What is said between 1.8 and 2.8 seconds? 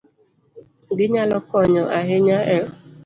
ahinya e